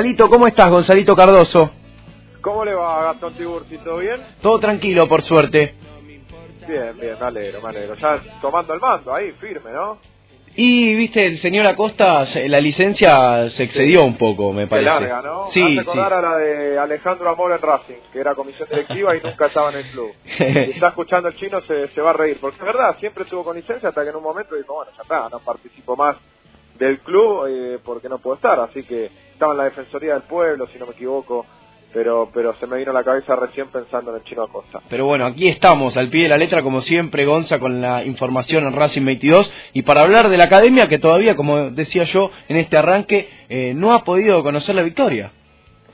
[0.00, 1.70] Gonzalito, ¿cómo estás, Gonzalito Cardoso?
[2.40, 3.76] ¿Cómo le va, Gastón Tiburci?
[3.84, 4.18] ¿Todo bien?
[4.40, 5.74] Todo tranquilo, por suerte.
[6.66, 7.96] Bien, bien, me alegro, me alegro.
[7.96, 9.98] Ya tomando el mando ahí, firme, ¿no?
[10.56, 14.88] Y, viste, el señor Acosta, la licencia se excedió un poco, me parece.
[14.88, 15.50] Qué larga, ¿no?
[15.50, 19.20] Sí, Hace acordar a la de Alejandro Amor en Racing, que era comisión directiva y
[19.20, 20.12] nunca estaba en el club.
[20.24, 22.38] Si está escuchando el chino, se, se va a reír.
[22.40, 25.02] Porque es verdad, siempre estuvo con licencia hasta que en un momento dijo, bueno, ya
[25.02, 26.16] está, no participo más
[26.80, 28.58] del club eh, porque no puedo estar.
[28.58, 31.46] Así que estaba en la Defensoría del Pueblo, si no me equivoco,
[31.92, 34.80] pero pero se me vino a la cabeza recién pensando en el chino Acosta.
[34.88, 38.66] Pero bueno, aquí estamos, al pie de la letra, como siempre, Gonza, con la información
[38.66, 42.56] en Racing 22, y para hablar de la academia que todavía, como decía yo en
[42.56, 45.30] este arranque, eh, no ha podido conocer la victoria.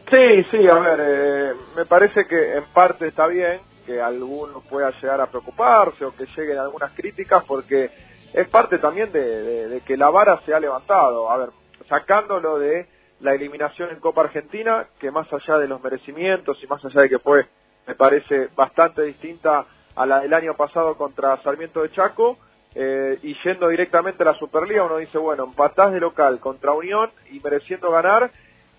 [0.08, 4.92] Sí, sí, a ver, eh, me parece que en parte está bien que alguno pueda
[5.00, 7.91] llegar a preocuparse o que lleguen algunas críticas porque
[8.32, 11.30] es parte también de, de que la vara se ha levantado.
[11.30, 11.50] A ver,
[11.88, 12.86] sacándolo de
[13.20, 17.08] la eliminación en Copa Argentina, que más allá de los merecimientos y más allá de
[17.08, 17.46] que fue,
[17.86, 22.36] me parece, bastante distinta a la del año pasado contra Sarmiento de Chaco,
[22.74, 27.11] eh, y yendo directamente a la Superliga, uno dice, bueno, empatás de local contra Unión
[27.30, 28.30] y mereciendo ganar,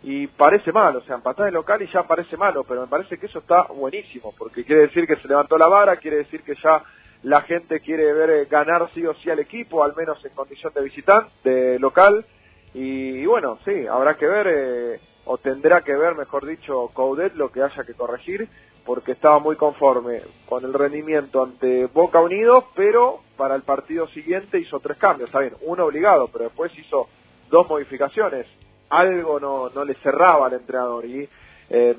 [0.03, 3.17] y parece mal, o sea, empatás de local y ya parece malo, pero me parece
[3.17, 6.53] que eso está buenísimo, porque quiere decir que se levantó la vara, quiere decir que
[6.61, 6.83] ya
[7.23, 10.73] la gente quiere ver eh, ganar sí o sí al equipo, al menos en condición
[10.73, 12.25] de visitante, de local,
[12.73, 17.51] y, bueno, sí, habrá que ver, eh, o tendrá que ver, mejor dicho, Coudet lo
[17.51, 18.47] que haya que corregir,
[18.85, 24.59] porque estaba muy conforme con el rendimiento ante Boca Unidos, pero para el partido siguiente
[24.59, 27.09] hizo tres cambios, está bien, uno obligado, pero después hizo
[27.49, 28.45] dos modificaciones.
[28.89, 31.27] Algo no, no le cerraba al entrenador y
[31.69, 31.97] eh,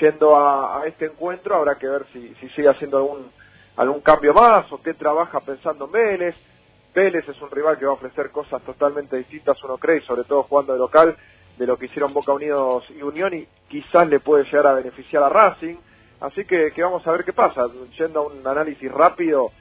[0.00, 3.30] yendo a, a, este encuentro habrá que ver si, si sigue haciendo algún,
[3.76, 6.36] algún cambio más o qué trabaja pensando en Vélez
[6.94, 10.42] Vélez es un rival que va a ofrecer cosas totalmente distintas, uno cree, sobre todo
[10.44, 11.16] jugando de local,
[11.56, 15.22] de lo que hicieron Boca Unidos y Unión, y quizás le puede llegar a beneficiar
[15.22, 15.76] a Racing.
[16.20, 17.66] Así que, que vamos a ver qué pasa.
[17.96, 19.52] Yendo a un análisis rápido,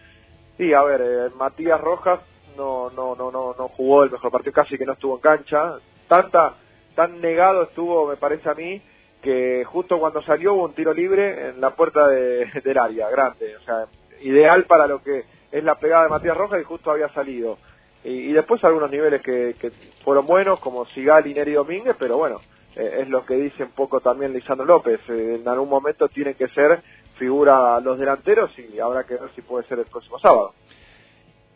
[0.58, 2.20] sí, a ver, eh, Matías Rojas
[2.58, 5.76] no, no, no, no, no jugó el mejor partido, casi que no estuvo en cancha.
[6.08, 6.56] Tanta,
[6.96, 8.82] tan negado estuvo, me parece a mí,
[9.22, 13.56] que justo cuando salió hubo un tiro libre en la puerta de, del área, grande.
[13.58, 13.86] O sea,
[14.22, 17.58] ideal para lo que es la pegada de Matías Rojas y justo había salido.
[18.04, 19.72] Y, después algunos niveles que, que,
[20.06, 22.40] fueron buenos, como Sigal y Neri Domínguez, pero bueno,
[22.78, 25.02] eh, es lo que dice un poco también Lisandro López.
[25.10, 26.82] Eh, en algún momento tienen que ser
[27.18, 30.54] figura los delanteros y habrá que ver si puede ser el próximo sábado.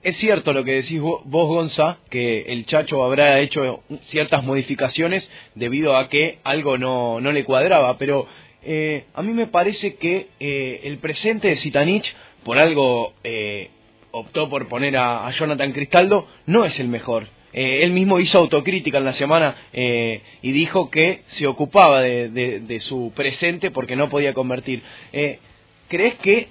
[0.03, 5.96] Es cierto lo que decís vos, Gonza, que el Chacho habrá hecho ciertas modificaciones debido
[5.96, 8.28] a que algo no, no le cuadraba, pero
[8.63, 12.13] eh, a mí me parece que eh, el presente de Sitanich,
[12.44, 13.69] por algo eh,
[14.12, 17.28] optó por poner a, Jonathan Cristaldo, no es el mejor.
[17.53, 22.28] Eh, él mismo hizo autocrítica en la semana eh, y dijo que se ocupaba de,
[22.28, 24.84] de, de, su presente porque no podía convertir.
[25.13, 25.40] Eh,
[25.88, 26.50] ¿Crees que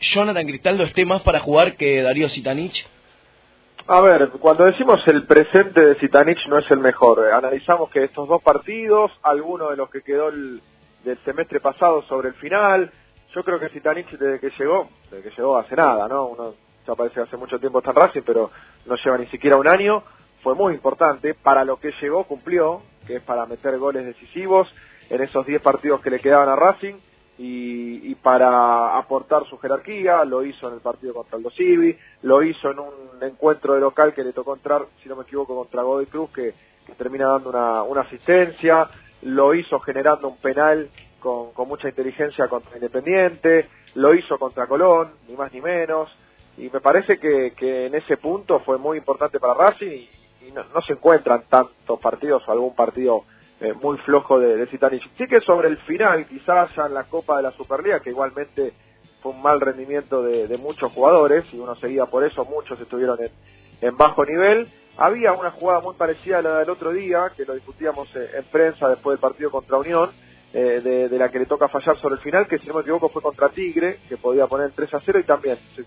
[0.00, 2.86] Jonathan Cristaldo esté más para jugar que Darío Sitanich?
[3.86, 7.26] A ver, cuando decimos el presente de Sitanich no es el mejor.
[7.26, 10.62] Eh, analizamos que estos dos partidos, alguno de los que quedó el,
[11.04, 12.90] del semestre pasado sobre el final,
[13.34, 16.26] yo creo que Sitanich desde que llegó, desde que llegó hace nada, ¿no?
[16.26, 16.54] Uno
[16.86, 18.50] ya parece que hace mucho tiempo está en Racing, pero
[18.86, 20.02] no lleva ni siquiera un año,
[20.42, 24.68] fue muy importante, para lo que llegó cumplió, que es para meter goles decisivos
[25.08, 26.94] en esos 10 partidos que le quedaban a Racing,
[27.42, 32.42] y, y, para aportar su jerarquía, lo hizo en el partido contra el Dosivi, lo
[32.42, 35.80] hizo en un encuentro de local que le tocó entrar, si no me equivoco, contra
[35.80, 36.52] Godoy Cruz, que,
[36.98, 38.90] termina dando una, una asistencia,
[39.22, 45.34] lo hizo generando un penal con, mucha inteligencia contra Independiente, lo hizo contra Colón, ni
[45.34, 46.10] más ni menos,
[46.58, 50.10] y me parece que, que en ese punto fue muy importante para Racing y,
[50.46, 53.24] y no, no, se encuentran tantos partidos o algún partido
[53.60, 55.08] eh, muy flojo de, de Citanich.
[55.16, 58.72] Sí que sobre el final, quizás ya en la Copa de la Superliga, que igualmente
[59.22, 63.18] fue un mal rendimiento de, de muchos jugadores, y uno seguía por eso, muchos estuvieron
[63.20, 63.30] en,
[63.82, 67.54] en bajo nivel, había una jugada muy parecida a la del otro día, que lo
[67.54, 70.10] discutíamos en prensa después del partido contra Unión,
[70.52, 72.80] eh, de, de, la que le toca fallar sobre el final, que si no me
[72.80, 75.84] equivoco fue contra Tigre, que podía poner 3 a 0 y también se,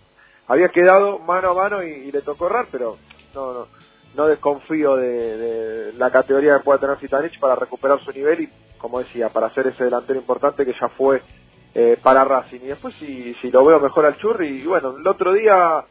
[0.48, 2.98] había quedado mano a mano y, y, le tocó errar, pero
[3.36, 3.68] no, no,
[4.16, 8.50] no desconfío de, de la categoría que pueda tener Zitanich para recuperar su nivel y,
[8.78, 11.22] como decía, para ser ese delantero importante que ya fue
[11.76, 12.60] eh, para Racing.
[12.62, 15.84] Y después si, si lo veo mejor al Churri, y bueno, el otro día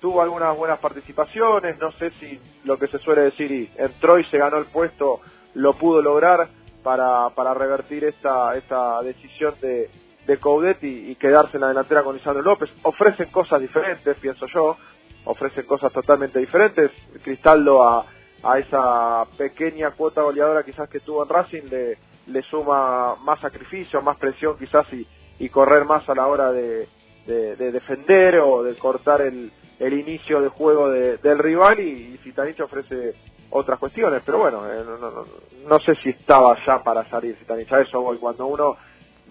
[0.00, 4.24] tuvo algunas buenas participaciones, no sé si lo que se suele decir, y entró y
[4.24, 5.20] se ganó el puesto,
[5.54, 6.48] lo pudo lograr
[6.82, 9.90] para, para revertir esta, esta decisión de,
[10.26, 12.70] de Coudet y, y, quedarse en la delantera con Lisandro López.
[12.82, 14.76] Ofrecen cosas diferentes, pienso yo,
[15.24, 16.90] ofrecen cosas totalmente diferentes.
[17.22, 18.06] Cristaldo a,
[18.42, 24.00] a esa pequeña cuota goleadora quizás que tuvo en Racing le, le suma más sacrificio,
[24.02, 25.06] más presión quizás y,
[25.38, 26.88] y correr más a la hora de,
[27.26, 33.14] de, defender o de cortar el, el inicio de juego del rival y, y ofrece
[33.50, 35.24] otras cuestiones, pero bueno, eh, no,
[35.66, 38.76] no, sé si estaba ya para salir Zitanich, a eso cuando uno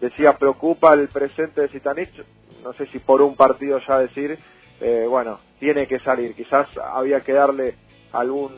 [0.01, 2.11] decía preocupa el presente de Zitanich,
[2.63, 4.39] no sé si por un partido ya decir,
[4.81, 7.75] eh, bueno, tiene que salir, quizás había que darle
[8.11, 8.51] algún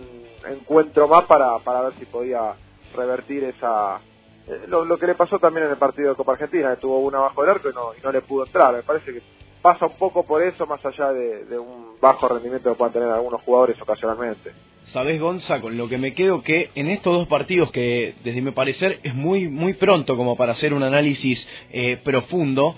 [0.48, 2.54] encuentro más para, para ver si podía
[2.96, 4.00] revertir esa...
[4.48, 7.20] Eh, lo, que le pasó también en el partido de Copa Argentina, que tuvo una
[7.20, 9.22] bajo del arco y no, y no le pudo entrar, me parece que
[9.62, 13.42] pasa un poco por eso, más allá de, un bajo rendimiento que puedan tener algunos
[13.42, 14.52] jugadores ocasionalmente.
[14.86, 18.52] Sabes, Gonza, con lo que me quedo que en estos dos partidos que, desde mi
[18.52, 22.76] parecer, es muy, muy pronto como para hacer un análisis eh, profundo,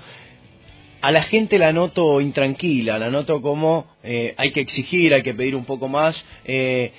[1.01, 5.33] a la gente la noto intranquila, la noto como eh, hay que exigir, hay que
[5.33, 6.15] pedir un poco más.
[6.45, 6.91] Eh,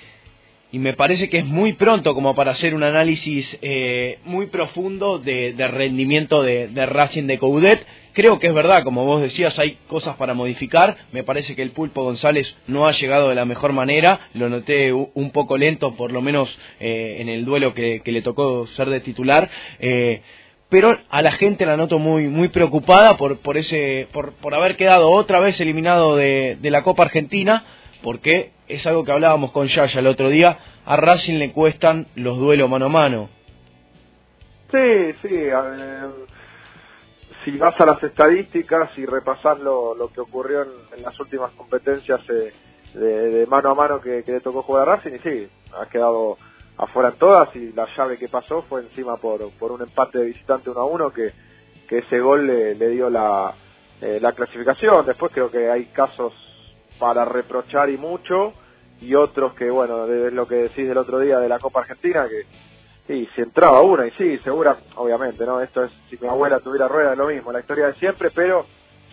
[0.72, 5.18] y me parece que es muy pronto como para hacer un análisis eh, muy profundo
[5.18, 7.84] de, rendimiento de, Racing de Coudet.
[8.14, 10.96] Creo que es verdad, como vos decías, hay cosas para modificar.
[11.12, 14.30] Me parece que el Pulpo González no ha llegado de la mejor manera.
[14.32, 16.48] Lo noté un poco lento, por lo menos
[16.80, 19.50] eh, en el duelo que, le tocó ser de titular.
[19.78, 20.22] Eh,
[20.72, 24.76] pero a la gente la noto muy muy preocupada por por ese por, por haber
[24.76, 27.64] quedado otra vez eliminado de, de la Copa Argentina
[28.02, 32.38] porque es algo que hablábamos con Yaya el otro día, a Racing le cuestan los
[32.38, 33.28] duelos mano a mano.
[34.70, 35.28] Sí, sí,
[37.44, 40.62] si vas a las estadísticas y repasas lo, que ocurrió
[40.96, 42.52] en, las últimas competencias eh,
[42.94, 45.48] de, mano a mano que, le tocó jugar a Racing, y sí,
[45.78, 46.38] ha quedado
[46.76, 50.70] afuera todas y la llave que pasó fue encima por, por un empate de visitante
[50.70, 51.32] 1 a 1 que,
[51.88, 53.54] que ese gol le, dio la,
[54.00, 55.06] eh, la clasificación.
[55.06, 56.32] Después creo que hay casos
[56.98, 58.54] para reprochar y mucho,
[59.00, 62.28] y otros que, bueno, es lo que decís del otro día de la Copa Argentina,
[62.28, 62.46] que
[63.06, 65.60] sí, si entraba una, y sí, segura, obviamente, ¿no?
[65.60, 68.64] Esto es, si mi abuela tuviera rueda, es lo mismo, la historia de siempre, pero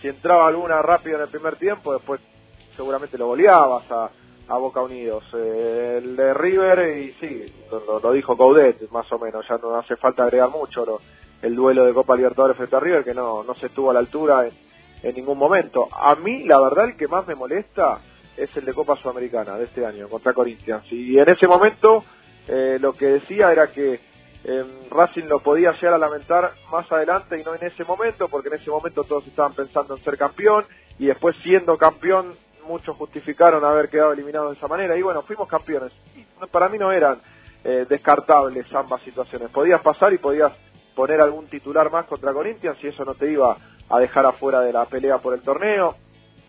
[0.01, 2.21] si entraba alguna rápido en el primer tiempo, después
[2.75, 4.09] seguramente lo goleabas a,
[4.49, 5.23] a Boca Unidos.
[5.33, 9.95] Eh, el de River, y sí, lo, dijo Caudet, más o menos, ya no hace
[9.95, 10.99] falta agregar mucho,
[11.41, 13.99] el duelo de Copa Libertadores frente a River, que no, no se estuvo a la
[13.99, 14.69] altura en
[15.03, 15.87] en ningún momento.
[15.91, 17.99] A mí, la verdad, el que más me molesta
[18.37, 20.85] es el de Copa Sudamericana de este año contra Corinthians.
[20.91, 22.03] Y en ese momento
[22.47, 23.99] eh, lo que decía era que
[24.43, 28.47] eh, Racing lo podía llegar a lamentar más adelante y no en ese momento, porque
[28.49, 30.65] en ese momento todos estaban pensando en ser campeón
[30.97, 32.35] y después siendo campeón
[32.69, 35.91] muchos justificaron haber quedado eliminados de esa manera y bueno, fuimos campeones.
[36.51, 37.19] Para mí no eran
[37.63, 39.49] eh, descartables ambas situaciones.
[39.49, 40.53] Podías pasar y podías
[40.95, 43.57] poner algún titular más contra Corinthians y eso no te iba
[43.89, 45.95] a dejar afuera de la pelea por el torneo.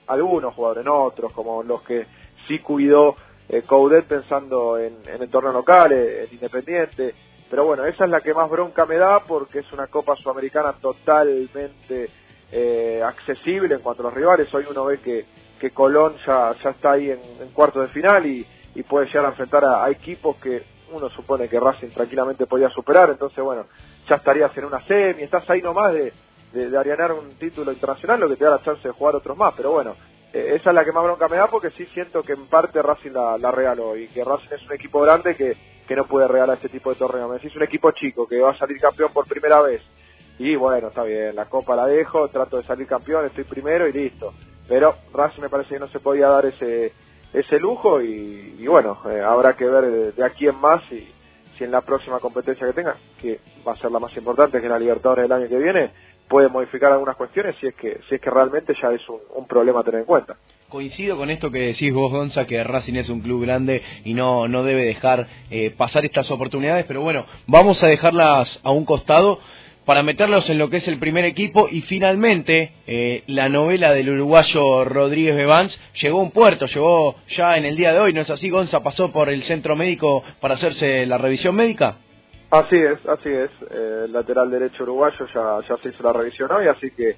[0.06, 2.06] Algunos jugadores, no otros, como los que
[2.46, 3.16] sí cuidó
[3.48, 7.14] eh, Coudet pensando en, el torneo local, eh, el Independiente.
[7.48, 10.74] Pero bueno, esa es la que más bronca me da porque es una Copa Sudamericana
[10.74, 12.10] totalmente
[12.52, 14.52] eh, accesible en cuanto a los rivales.
[14.54, 15.24] Hoy uno ve que,
[15.60, 18.46] que Colón ya, ya está ahí en, en cuartos de final y,
[18.88, 23.10] puede llegar a enfrentar a, equipos que uno supone que Racing tranquilamente podía superar.
[23.10, 23.66] Entonces, bueno,
[24.08, 26.12] ya estarías en una semi, estás ahí nomás de,
[26.52, 29.52] de, de un título internacional, lo que te da la chance de jugar otros más,
[29.54, 29.96] pero bueno,
[30.32, 32.80] eh, esa es la que más bronca me da porque sí siento que en parte
[32.80, 36.26] Racing la, la regaló y que Racing es un equipo grande que, que no puede
[36.26, 37.28] regalar este tipo de torneo.
[37.28, 39.82] Me decís un equipo chico que va a salir campeón por primera vez
[40.38, 43.92] y bueno, está bien, la copa la dejo, trato de salir campeón, estoy primero y
[43.92, 44.32] listo.
[44.70, 46.92] Pero Racing me parece que no se podía dar ese
[47.32, 51.06] ese lujo y, bueno, eh, habrá que ver de, aquí en más y
[51.56, 54.66] si en la próxima competencia que tenga, que va a ser la más importante, que
[54.66, 55.90] es la Libertadores del año que viene,
[56.28, 59.80] puede modificar algunas cuestiones si es que si es que realmente ya es un, problema
[59.80, 60.36] a tener en cuenta.
[60.68, 64.46] Coincido con esto que decís vos, Gonza, que Racing es un club grande y no,
[64.46, 69.40] no debe dejar eh, pasar estas oportunidades, pero bueno, vamos a dejarlas a un costado
[69.84, 74.10] para meterlos en lo que es el primer equipo y finalmente eh, la novela del
[74.10, 78.20] uruguayo Rodríguez Bevans llegó a un puerto, llegó ya en el día de hoy, ¿no
[78.20, 78.50] es así?
[78.50, 81.96] Gonza pasó por el centro médico para hacerse la revisión médica.
[82.50, 83.50] Así es, así es.
[83.70, 87.16] Eh, el lateral derecho uruguayo ya, ya se hizo la revisión hoy, así que,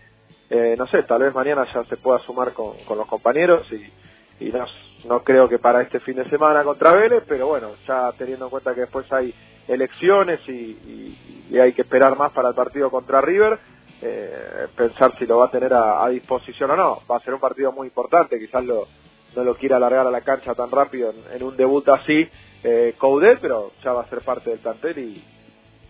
[0.51, 4.45] eh, no sé, tal vez mañana ya se pueda sumar con, con los compañeros y,
[4.45, 4.67] y no,
[5.05, 8.51] no creo que para este fin de semana contra Vélez, pero bueno, ya teniendo en
[8.51, 9.35] cuenta que después hay
[9.69, 11.19] elecciones y,
[11.51, 13.59] y, hay que esperar más para el partido contra River,
[14.01, 17.01] eh, pensar si lo va a tener a, disposición o no.
[17.11, 18.89] Va a ser un partido muy importante, quizás lo,
[19.37, 22.29] no lo quiera alargar a la cancha tan rápido en, un debut así
[22.65, 22.95] eh,
[23.41, 25.25] pero ya va a ser parte del plantel y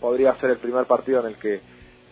[0.01, 1.61] podría ser el primer partido en el que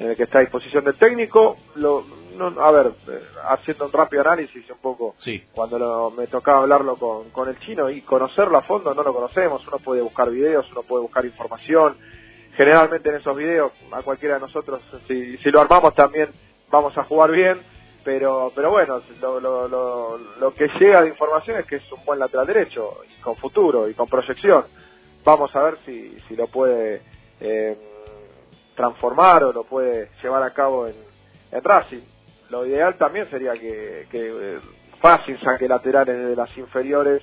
[0.00, 1.59] en el que está a disposición del técnico.
[1.76, 2.04] Lo,
[2.37, 5.45] no, a ver, eh, haciendo un rápido análisis un poco, sí.
[5.52, 9.66] cuando me tocaba hablarlo con, con el chino y conocerlo a fondo, no lo conocemos,
[9.69, 11.99] uno puede buscar videos, uno puede buscar información,
[12.57, 16.30] generalmente en esos videos, a cualquiera de nosotros, si, si lo armamos también
[16.71, 17.61] vamos a jugar bien,
[18.02, 22.02] pero pero bueno, lo, lo, lo, lo que llega de información es que es un
[22.07, 24.64] buen lateral derecho, y con futuro y con proyección.
[25.25, 27.02] Vamos a ver si, si lo puede
[27.40, 27.76] eh,
[28.80, 30.94] transformar o lo puede llevar a cabo en,
[31.52, 32.00] en Racing.
[32.49, 34.58] Lo ideal también sería que, que eh,
[35.02, 37.22] fácil saque laterales de las inferiores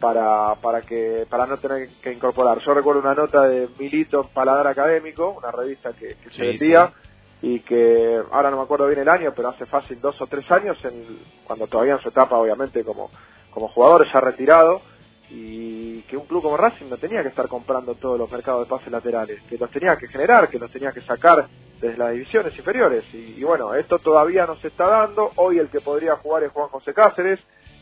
[0.00, 2.58] para, para que para no tener que incorporar.
[2.58, 6.92] Yo recuerdo una nota de Milito Paladar Académico, una revista que, se vendía,
[7.40, 10.50] y que ahora no me acuerdo bien el año, pero hace fácil dos o tres
[10.50, 13.10] años, en, cuando todavía en su etapa obviamente como,
[13.52, 14.82] como jugador ya retirado,
[15.30, 18.70] y que un club como Racing no tenía que estar comprando todos los mercados de
[18.70, 21.46] pases laterales, que los tenía que generar, que los tenía que sacar
[21.80, 23.04] desde las divisiones inferiores.
[23.12, 25.30] Y, bueno, esto todavía no se está dando.
[25.36, 27.38] Hoy el que podría jugar es Juan José Cáceres,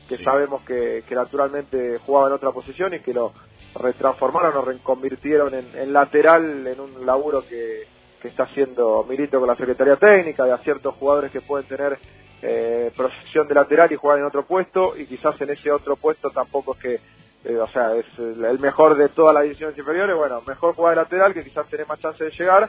[0.09, 3.33] que sabemos que, que, naturalmente jugaba en otra posición y que lo
[3.75, 7.87] retransformaron o reconvirtieron en, en lateral en un laburo que,
[8.21, 11.99] que está haciendo Milito con la Secretaría Técnica, de a ciertos jugadores que pueden tener
[12.43, 16.31] eh, proyección de lateral y jugar en otro puesto, y quizás en ese otro puesto
[16.31, 17.01] tampoco es que
[17.45, 21.03] eh, o sea, es el mejor de todas las divisiones inferiores, bueno, mejor jugar de
[21.03, 22.69] lateral que quizás tenés más chance de llegar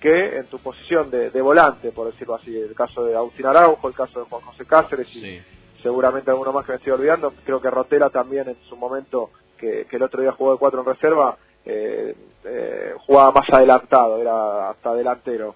[0.00, 3.94] que en tu posición de, volante, por decirlo así, el caso de Agustín Araujo, el
[3.94, 5.40] caso de Juan José Cáceres y
[5.82, 9.86] seguramente alguno más que me estoy olvidando, creo que Rotela también en su momento, que,
[9.90, 14.94] el otro día jugó de cuatro en reserva, eh, eh, jugaba más adelantado, era hasta
[14.94, 15.54] delantero.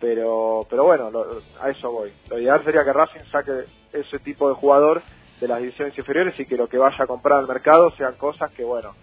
[0.00, 1.10] Pero, pero bueno,
[1.62, 2.12] a eso voy.
[2.28, 5.00] Lo ideal sería que Racing saque ese tipo de jugador
[5.40, 8.50] de las divisiones inferiores y que lo que vaya a comprar al mercado sean cosas
[8.52, 8.94] que, bueno,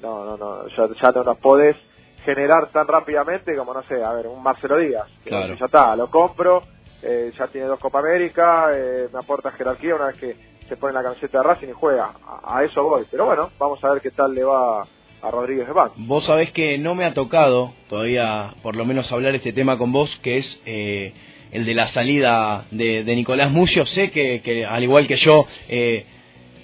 [0.00, 1.76] no, no, no, ya, ya no nos podés
[2.24, 5.06] generar tan rápidamente como, no sé, a ver, un Marcelo Díaz.
[5.24, 5.54] claro.
[5.54, 6.62] Ya está, lo compro,
[7.02, 10.36] eh, ya tiene dos Copa América, eh, me aporta jerarquía una vez que
[10.68, 12.12] se pone la camiseta de Racing y juega.
[12.44, 13.06] A, eso voy.
[13.10, 15.92] Pero bueno, vamos a ver qué tal le va a Rodríguez de Bank.
[15.96, 19.92] Vos sabés que no me ha tocado todavía, por lo menos, hablar este tema con
[19.92, 20.60] vos, que es...
[20.66, 21.14] Eh
[21.52, 23.86] el de la salida de, Nicolás Mucio.
[23.86, 26.04] Sé que, al igual que yo, eh,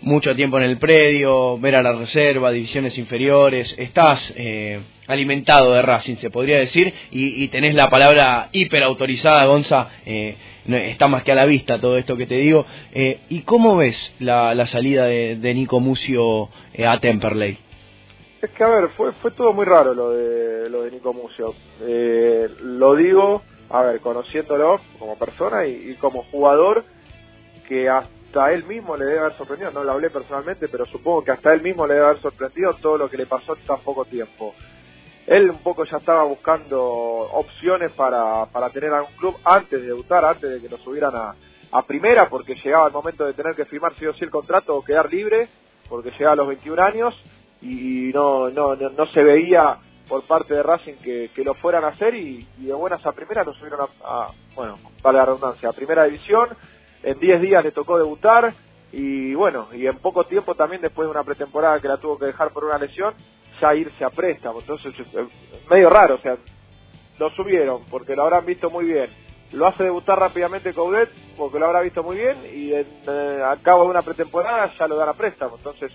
[0.03, 5.83] mucho tiempo en el predio, ver a la reserva, divisiones inferiores, estás eh, alimentado de
[5.83, 10.37] Racing, se podría decir, y, tenés la palabra hiper autorizada, Gonza, eh,
[10.67, 12.67] está más que a la vista todo esto que te digo.
[13.29, 16.51] ¿Y cómo ves la, salida de, Nico Mucio
[16.87, 17.59] a Temperley?
[18.43, 21.55] Es que, a ver, fue, fue todo muy raro lo de, lo de Nico Mucio.
[22.61, 23.43] lo digo
[23.75, 26.85] a ver, conociéndolo como persona y, como jugador,
[27.67, 31.33] que hasta él mismo le debe haber sorprendido, no lo hablé personalmente, pero supongo que
[31.33, 34.05] hasta él mismo le debe haber sorprendido todo lo que le pasó en tan poco
[34.05, 34.55] tiempo.
[35.27, 40.25] Él un poco ya estaba buscando opciones para, para tener algún club antes de debutar,
[40.25, 41.35] antes de que lo subieran a,
[41.73, 44.77] a primera, porque llegaba el momento de tener que firmar sí o sí el contrato
[44.77, 45.49] o quedar libre,
[45.89, 47.15] porque llegaba a los 21 años
[47.61, 49.79] y no, no, no, no se veía
[50.09, 53.45] por parte de Racing que, que lo fueran a hacer y, de buenas a primera
[53.45, 56.49] lo subieron a, bueno, para la redundancia, a primera división.
[57.03, 58.55] En 10 días le tocó debutar
[58.93, 62.27] y bueno, y en poco tiempo también después de una pretemporada que la tuvo que
[62.27, 63.15] dejar por una lesión,
[63.61, 64.61] ya irse a préstamo.
[64.61, 64.95] Entonces,
[65.69, 66.37] medio raro, o sea,
[67.19, 69.11] lo subieron porque lo habrán visto muy bien.
[69.53, 73.57] Lo hace debutar rápidamente Coudet porque lo habrá visto muy bien y en, eh, a
[73.63, 75.57] cabo de una pretemporada ya lo dan a préstamo.
[75.57, 75.93] Entonces,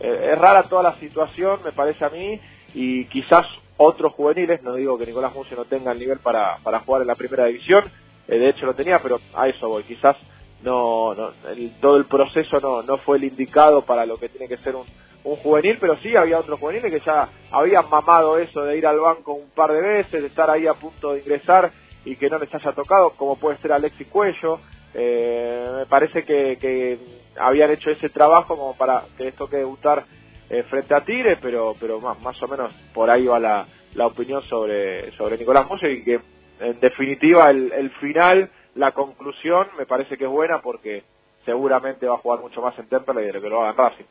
[0.00, 2.40] eh, es rara toda la situación, me parece a mí,
[2.74, 3.46] y quizás
[3.76, 7.08] otros juveniles, no digo que Nicolás Mucio no tenga el nivel para, para jugar en
[7.08, 7.84] la primera división,
[8.28, 10.16] eh, de hecho lo tenía, pero a eso voy, quizás
[10.62, 11.32] no, no
[11.80, 14.84] todo el proceso no, no fue el indicado para lo que tiene que ser un,
[15.24, 18.98] un juvenil, pero sí había otros juveniles que ya habían mamado eso de ir al
[18.98, 21.72] banco un par de veces, de estar ahí a punto de ingresar
[22.04, 24.60] y que no les haya tocado, como puede ser Alexis Cuello.
[24.94, 26.98] Eh, me parece que, que
[27.38, 30.04] habían hecho ese trabajo como para que les toque debutar
[30.50, 34.06] eh, frente a Tigre, pero pero más, más o menos por ahí va la, la
[34.06, 36.20] opinión sobre, sobre Nicolás Musso y que
[36.60, 41.04] en definitiva el, el final, la conclusión me parece que es buena porque
[41.44, 44.04] seguramente va a jugar mucho más en Temperley de lo que lo haga en Racing.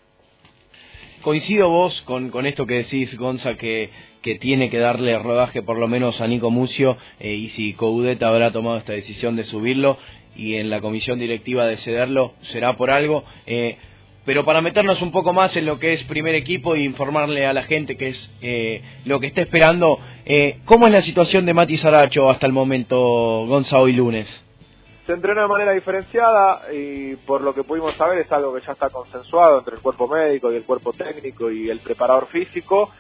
[1.22, 3.90] Coincido vos con, con esto que decís, Gonza, que,
[4.22, 8.24] que tiene que darle rodaje por lo menos a Nico Mucio eh, y si Coudet
[8.24, 9.98] habrá tomado esta decisión de subirlo
[10.36, 13.26] y en la comisión directiva de cederlo será por algo.
[13.46, 13.78] Eh,
[14.30, 17.52] pero para meternos un poco más en lo que es primer equipo e informarle a
[17.52, 21.56] la gente que es eh, lo que está esperando, eh, ¿cómo es la situación de
[21.56, 22.96] Mati Saracho hasta el momento,
[23.48, 24.28] Gonzalo y lunes?
[25.08, 28.74] Se entrena de manera diferenciada y por lo que pudimos saber es algo que ya
[28.74, 32.92] está consensuado entre el cuerpo médico y el cuerpo técnico y el preparador físico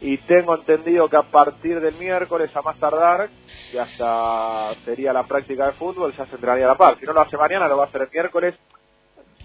[0.00, 3.28] y tengo entendido que a partir del miércoles a más tardar,
[3.70, 6.96] que hasta sería la práctica de fútbol, ya se entraría a la par.
[6.98, 8.54] Si no lo hace mañana, lo va a hacer el miércoles.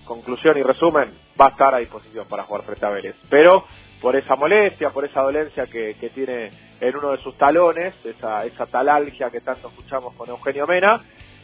[0.06, 3.16] Conclusión y resumen, va a estar a disposición para jugar frente a Vélez.
[3.30, 3.66] Pero
[4.02, 8.46] por esa molestia, por esa dolencia que, que tiene en uno de sus talones, esa,
[8.46, 11.02] esa talalgia que tanto escuchamos con Eugenio Mena,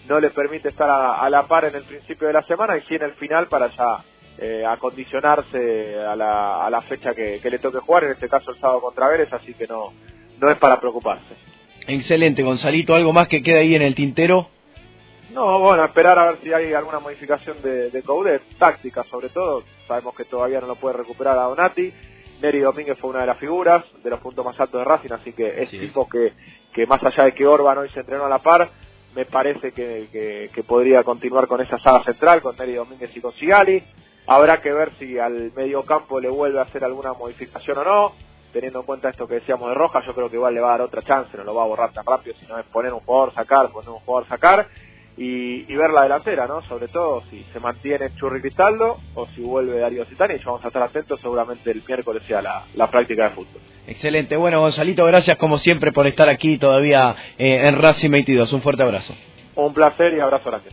[0.07, 2.95] no le permite estar a, la par en el principio de la semana y sí
[2.95, 4.03] en el final para ya
[4.37, 9.07] eh, acondicionarse a la, fecha que, le toque jugar, en este caso el sábado contra
[9.07, 9.93] Vélez, así que no,
[10.39, 11.35] no es para preocuparse.
[11.87, 14.49] Excelente, Gonzalito, ¿algo más que queda ahí en el tintero?
[15.33, 19.63] No, bueno, esperar a ver si hay alguna modificación de, de Coudet, táctica sobre todo,
[19.87, 21.93] sabemos que todavía no lo puede recuperar a Donati,
[22.41, 25.31] Neri Domínguez fue una de las figuras, de los puntos más altos de Racing, así
[25.31, 26.33] que es tipo que,
[26.73, 28.71] que más allá de que Orban hoy se entrenó a la par,
[29.15, 33.33] me parece que, que, podría continuar con esa saga central, con Neri Domínguez y con
[33.33, 33.83] Sigali.
[34.27, 38.13] Habrá que ver si al medio campo le vuelve a hacer alguna modificación o no,
[38.53, 40.77] teniendo en cuenta esto que decíamos de Roja, yo creo que igual le va a
[40.77, 43.33] dar otra chance, no lo va a borrar tan rápido, sino es poner un jugador,
[43.33, 44.67] sacar, poner un jugador, sacar
[45.17, 46.61] y, ver la delantera, ¿no?
[46.63, 50.67] Sobre todo si se mantiene Churri Cristaldo o si vuelve Darío Citani, y vamos a
[50.67, 53.61] estar atentos, seguramente el miércoles sea la, la práctica de fútbol.
[53.87, 58.61] Excelente, bueno Gonzalito, gracias como siempre por estar aquí todavía eh, en Racing 22, un
[58.61, 59.13] fuerte abrazo.
[59.55, 60.69] Un placer y abrazo grande.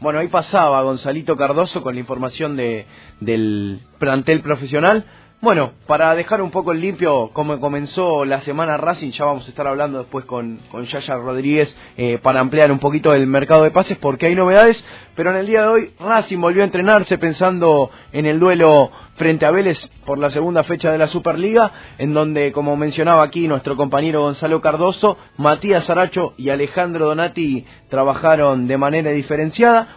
[0.00, 2.84] Bueno, ahí pasaba Gonzalito Cardoso con la información de,
[3.20, 5.04] del plantel profesional.
[5.40, 9.50] Bueno, para dejar un poco el limpio, como comenzó la semana Racing, ya vamos a
[9.50, 13.70] estar hablando después con, con Yaya Rodríguez eh, para ampliar un poquito el mercado de
[13.70, 14.82] pases porque hay novedades,
[15.14, 19.44] pero en el día de hoy Racing volvió a entrenarse pensando en el duelo frente
[19.44, 23.76] a Vélez por la segunda fecha de la Superliga, en donde, como mencionaba aquí nuestro
[23.76, 29.88] compañero Gonzalo Cardoso, Matías Aracho y Alejandro Donati trabajaron de manera diferenciada.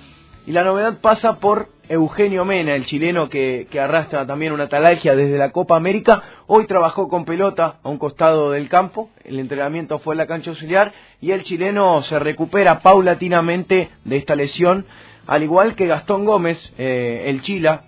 [0.46, 5.38] Y la novedad pasa por Eugenio Mena, el chileno que, arrastra también una talalgia desde
[5.38, 6.24] la Copa América.
[6.48, 10.50] Hoy trabajó con pelota a un costado del campo, el entrenamiento fue en la cancha
[10.50, 14.86] auxiliar y el chileno se recupera paulatinamente de esta lesión,
[15.26, 17.84] al igual que Gastón Gómez, eh, el Chila,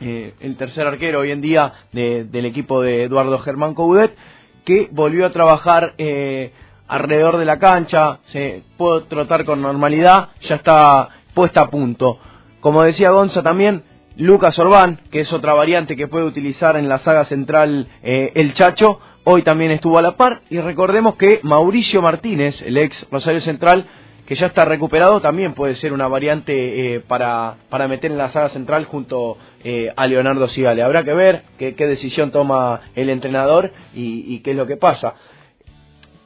[0.00, 4.16] eh, el tercer arquero hoy en día del equipo de Eduardo Germán Coudet,
[4.64, 6.52] que volvió a trabajar eh,
[6.88, 12.18] alrededor de la cancha, se pudo trotar con normalidad, ya está puesta a punto.
[12.60, 13.82] Como decía Gonza también,
[14.16, 18.52] Lucas Orbán, que es otra variante que puede utilizar en la saga central eh, el
[18.52, 20.42] Chacho, hoy también estuvo a la par.
[20.50, 23.86] Y recordemos que Mauricio Martínez, el ex Rosario Central,
[24.26, 28.30] que ya está recuperado, también puede ser una variante eh, para, para meter en la
[28.30, 30.82] saga central junto eh, a Leonardo Sigale.
[30.82, 35.14] Habrá que ver qué, decisión toma el entrenador y, qué es lo que pasa.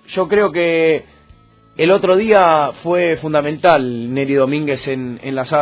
[0.08, 1.04] Yo creo que
[1.76, 5.52] el otro día fue fundamental Neri Domínguez en, en la saga